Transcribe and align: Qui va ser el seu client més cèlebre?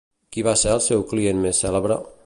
Qui 0.35 0.43
va 0.47 0.53
ser 0.61 0.71
el 0.77 0.81
seu 0.87 1.05
client 1.13 1.45
més 1.45 1.61
cèlebre? 1.67 2.01